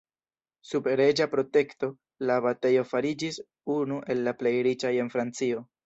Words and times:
Sub 0.69 0.89
reĝa 1.01 1.27
protekto, 1.33 1.91
la 2.31 2.39
abatejo 2.43 2.87
fariĝis 2.95 3.41
unu 3.79 4.03
el 4.15 4.29
la 4.31 4.39
plej 4.43 4.59
riĉaj 4.71 4.97
en 5.07 5.19
Francio. 5.19 5.69